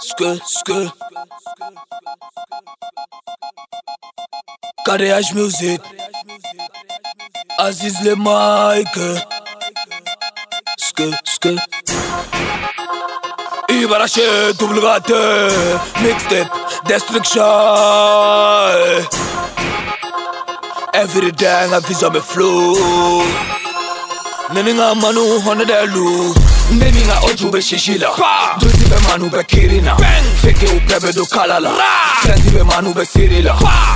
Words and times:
Skö, 0.00 0.38
skö. 0.46 0.88
Carreage 4.86 5.34
Music. 5.34 5.80
Aziz 7.58 8.00
Le 8.04 8.14
Mic. 8.14 8.94
Skö, 10.78 11.10
skö. 11.24 11.56
Ibra 13.68 14.08
Chee, 14.08 14.52
gâte. 14.58 15.22
Mixtape, 16.02 16.50
destruction. 16.88 17.44
Every 20.94 21.32
day 21.32 21.66
I 21.72 21.80
feel 21.80 21.96
some 21.96 22.20
flow. 22.20 23.22
Nene 24.52 24.74
nga 24.74 24.94
manu 24.94 25.40
hona 25.44 25.64
nga 26.70 27.20
oju 27.26 27.50
be 27.50 27.60
shishila. 27.60 28.08
Druzi 28.58 28.88
be 28.88 28.96
manu 29.08 29.30
be 29.30 29.42
kirina. 29.44 29.96
Feke 30.42 30.66
u 30.76 30.80
plebe 30.86 31.12
do 31.12 31.24
kalala. 31.26 31.70
Trenzi 32.22 32.50
be 32.52 32.62
manu 32.64 32.94
be 32.94 33.04
sirila. 33.04 33.54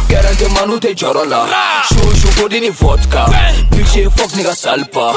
Garante 0.09 0.49
manu 0.55 0.79
te 0.81 0.95
jorola. 0.95 1.47
Shu 1.89 2.17
shu 2.17 2.29
kodini 2.41 2.71
vodka. 2.71 3.27
Biche 3.71 4.11
fuck 4.11 4.31
nigga 4.33 4.55
salpa. 4.55 5.15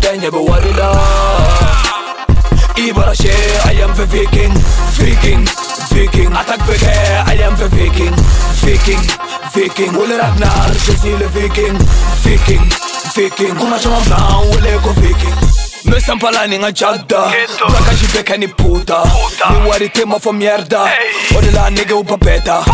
Day 0.00 0.18
nye 0.18 0.30
be 0.30 0.38
warila. 0.38 0.88
Ibra 2.76 3.14
Chee 3.14 3.28
I 3.66 3.82
am 3.82 3.92
the 3.96 4.06
viking. 4.06 4.54
Viking 4.96 5.44
Viking. 5.92 6.32
Attack 6.32 6.60
beke 6.66 6.94
I 7.26 7.36
am 7.44 7.54
the 7.56 7.68
viking. 7.68 8.14
Viking 8.64 9.04
Viking. 9.52 9.92
Wole 9.92 10.16
Ragnar 10.16 10.70
le 11.20 11.28
viking. 11.28 11.76
Viking 12.24 12.64
Viking. 13.14 13.54
Kuna 13.56 13.76
wole 13.76 13.80
ko 13.80 13.98
viking 14.56 14.69
Me 16.10 16.16
sampala 16.16 16.46
ni 16.46 16.58
nga 16.58 16.72
jagda 16.72 17.30
Braka 17.70 17.94
jibeka 17.94 18.36
ni 18.36 18.48
puta. 18.48 19.02
Ni 19.50 19.68
wari 19.70 19.88
tema 19.88 20.18
fo 20.18 20.32
mierda. 20.32 20.90
Ode 21.38 21.50
la 21.52 21.70
nigga 21.70 21.94
u 21.94 22.02
papeta 22.04 22.64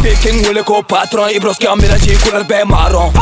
Viking 0.00 0.46
wole 0.46 0.62
ko 0.62 0.82
patron 0.82 1.28
Ibroski 1.30 1.66
amira 1.66 1.98
ji 1.98 2.16
kular 2.16 2.48
be 2.48 2.64
marron 2.64 3.12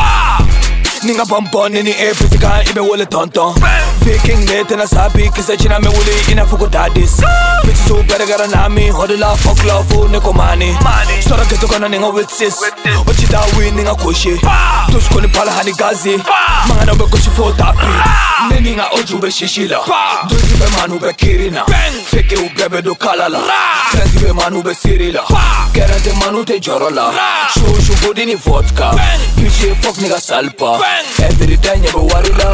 Ninga 1.03 1.25
bonbon 1.25 1.73
ni 1.73 1.91
e 1.91 2.13
putika 2.13 2.63
ibe 2.69 2.79
wole 2.79 3.05
tonton 3.05 3.53
Viking 3.99 4.45
ne 4.45 4.63
tena 4.63 4.87
sabi 4.87 5.29
kisa 5.35 5.57
china 5.57 5.79
me 5.81 5.87
wuli 5.89 6.31
ina 6.31 6.45
fuko 6.45 6.67
dadis 6.67 7.19
So 7.87 8.01
better 8.03 8.25
gara 8.25 8.47
nami 8.47 8.89
hodi 8.89 9.17
la 9.17 9.35
fuck 9.35 9.63
love 9.65 10.09
ne 10.11 10.19
ko 10.19 10.33
mani 10.33 10.73
Sora 11.21 11.43
keto 11.45 11.67
kona 11.67 11.87
ninga 11.87 12.13
with 12.13 12.29
sis 12.29 12.57
Ochi 13.05 13.29
da 13.29 13.41
wi 13.57 13.69
ninga 13.71 13.95
koshi 13.95 14.37
Tus 14.91 15.07
koni 15.09 15.27
pala 15.27 15.51
hani 15.51 15.71
gazi. 15.73 16.17
Manga 16.67 16.85
na 16.85 16.93
be 16.95 17.05
koshi 17.05 17.29
fo 17.35 17.51
tapi 17.53 17.85
Ne 18.49 18.59
ninga 18.59 18.89
oju 18.97 19.21
be 19.21 19.27
shishila 19.27 19.83
Duzi 20.27 20.57
be 20.59 20.65
manu 20.77 20.99
be 20.99 21.13
kirina. 21.13 21.63
Feke 22.09 22.35
u 22.37 22.49
bebe 22.57 22.81
do 22.81 22.95
kalala. 22.95 23.41
Trenzi 23.91 24.19
be 24.25 24.33
manu 24.33 24.63
be 24.63 24.71
sirila. 24.71 25.21
Gerante 25.73 26.11
manu 26.19 26.43
te 26.43 26.59
jorola. 26.59 27.13
Shu 27.53 27.65
shu 27.85 27.93
fodi 28.01 28.25
ni 28.25 28.35
vodka. 28.35 28.91
Bitch 29.37 29.75
fuck 29.81 29.95
nigga 29.97 30.19
salpa. 30.19 30.79
Every 31.19 31.57
day 31.57 31.79
nye 31.79 31.91
be 31.91 32.01
warila 32.09 32.49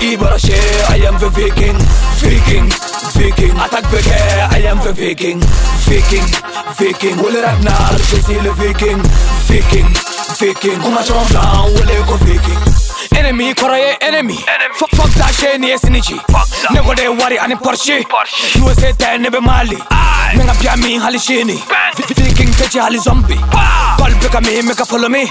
Ibra 0.00 0.38
Chee, 0.38 0.54
I 0.94 1.02
am 1.08 1.18
the 1.18 1.28
viking. 1.28 1.76
Viking, 2.22 2.70
Attack 3.58 3.84
beke, 3.90 4.14
I 4.50 4.62
am 4.70 4.78
the 4.78 4.92
viking. 4.92 5.40
Viking, 5.88 6.24
viking 6.78 7.16
Wole 7.18 7.40
Ragnar, 7.42 7.96
je 8.10 8.16
suis 8.22 8.40
le 8.40 8.50
viking. 8.52 8.98
Viking, 9.48 9.86
viking 10.38 10.80
Kuma 10.80 11.02
chama 11.02 11.24
blanc, 11.30 11.68
wole 11.74 11.96
ko 12.06 12.16
viking? 12.24 12.62
Enemy, 13.18 13.54
koraye 13.54 13.96
enemy. 14.00 14.36
Fuck, 14.74 14.90
fuck 14.90 15.10
that 15.14 15.34
shit, 15.34 15.58
ni 15.60 15.70
esinichi 15.70 16.20
Nego 16.72 16.94
de 16.94 17.08
wari 17.08 17.38
ani 17.38 17.56
Porsche. 17.56 18.04
USA 18.62 18.92
te 18.92 19.18
nebe 19.18 19.40
Mali. 19.40 19.76
Menga 20.36 20.54
pia 20.60 20.76
mi 20.76 20.98
hali 20.98 21.18
shini. 21.18 21.58
Viking 22.16 22.50
techi 22.54 22.78
hali 22.78 22.98
zombie 22.98 23.40
Call 24.38 24.44
beka 24.44 24.62
mi, 24.62 24.68
meka 24.68 24.84
follow 24.86 25.08
me. 25.08 25.26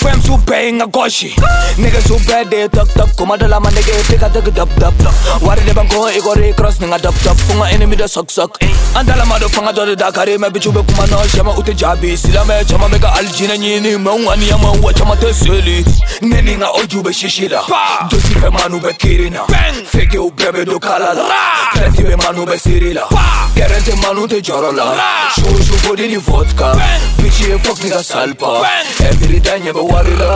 Fem 0.00 0.20
su 0.20 0.36
pay 0.44 0.72
nga 0.72 0.86
goshi. 0.86 1.34
Nigga 1.78 2.00
su 2.02 2.18
bad 2.26 2.50
de 2.50 2.68
tuk 2.68 2.88
tuk 2.92 3.16
Kuma 3.16 3.36
de 3.36 3.48
la 3.48 3.58
man 3.60 3.72
nigga 3.72 3.92
fika 4.04 4.28
tuk 4.28 4.52
dup 4.54 4.68
dup 4.76 4.94
Wari 5.42 5.64
de 5.64 5.72
banko 5.72 6.08
igore 6.10 6.54
cross 6.54 6.78
ninga 6.78 6.98
dup 7.00 7.14
dup 7.22 7.36
Funga 7.36 7.70
enemy 7.72 7.96
de 7.96 8.06
suck 8.08 8.30
suck. 8.30 8.58
Andala 8.94 9.24
mado 9.24 9.48
fanga 9.48 9.72
dode 9.72 9.96
dakare 9.96 10.38
Me 10.38 10.48
bichu 10.48 10.72
be 10.72 10.82
kuma 10.82 11.06
no 11.06 11.22
shama 11.28 11.52
ute 11.56 11.74
jabi. 11.74 12.16
Sila 12.16 12.44
me 12.44 12.62
chama 12.64 12.88
meka 12.88 13.12
aljina 13.14 13.56
nyini 13.56 13.96
Me 13.98 14.10
ungani 14.10 14.48
ya 14.48 14.58
mawa 14.58 14.92
chama 14.92 15.16
te 15.16 15.32
seli 15.32 15.84
Neni 16.20 16.56
nga 16.56 16.70
oju 16.72 17.02
be 17.02 17.12
shishira 17.12 17.62
Dosi 18.10 18.34
fe 18.40 18.50
manu 18.50 18.80
be 18.80 18.92
kirina. 18.92 19.46
Feke 19.86 20.18
u 20.18 20.30
bebe 20.30 20.64
do 20.66 20.78
kalala. 20.78 21.24
Plenty 21.72 22.02
be 22.02 22.16
manu 22.16 22.44
be 22.44 22.56
sirila. 22.58 23.08
Gerente 23.54 23.94
manu 24.02 24.26
te 24.26 24.40
jorola 24.42 24.96
Shu 25.34 25.62
shu 25.62 25.88
body 25.88 26.08
ni 26.08 26.16
vodka. 26.16 26.74
Bitch 27.16 27.58
fuck 27.64 27.78
nigga 27.78 28.02
salpa 28.02 28.49
Every 28.58 29.38
day 29.40 29.60
nye 29.60 29.72
be 29.72 29.78
warila 29.80 30.34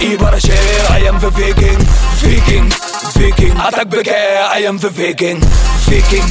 Ibara 0.00 0.38
I 0.90 1.04
am 1.06 1.18
the 1.20 1.30
viking 1.30 1.78
Viking, 2.22 2.68
viking. 3.14 3.52
Attack 3.60 3.88
beke, 3.88 4.10
I 4.10 4.64
am 4.66 4.78
the 4.78 4.88
viking 4.88 5.40
Viking, 5.86 6.28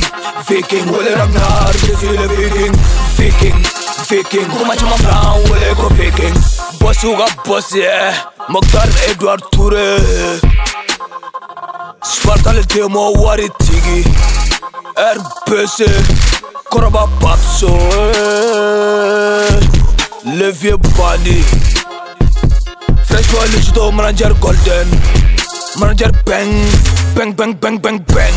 viking. 0.50 0.86
Wole 0.92 1.14
Ragnar, 1.16 1.72
je 1.74 1.94
suis 1.96 2.18
le 2.18 2.28
viking 2.28 2.74
Viking, 3.16 3.60
viking. 4.10 4.48
Kuma 4.58 4.76
chama 4.76 4.98
blanc, 5.04 5.50
wole 5.50 5.76
ko 5.76 5.88
viking. 5.94 6.34
Boss 6.80 7.04
uga 7.04 7.28
boss 7.46 7.76
yeah. 7.76 8.14
Mokhtar 8.50 8.90
Edward 9.10 9.42
Touré 9.52 9.98
Sparta 12.04 12.54
le 12.54 12.64
demo 12.64 13.12
wari 13.22 13.50
tigi. 13.60 14.04
RPC 14.98 15.86
Koroba 16.70 17.08
Papso. 17.22 17.68
eh. 17.70 18.31
Vieux 20.52 20.78
Fresh 23.06 23.28
boy 23.32 23.48
legito 23.54 23.92
manager 23.92 24.34
golden. 24.42 24.88
Manager 25.80 26.12
bang 26.26 26.52
Bang 27.16 27.34
bang 27.34 27.54
bang 27.54 27.78
bang 27.80 28.00
bang. 28.04 28.34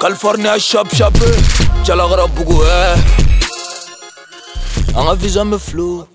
California 0.00 0.58
shop 0.58 0.88
shop 0.92 1.14
eh. 1.22 1.38
Jalagara 1.84 2.26
bugu 2.26 2.64
eh. 2.64 2.96
Anga 4.96 5.14
visa 5.14 5.44
me 5.44 5.58
flow 5.58 6.08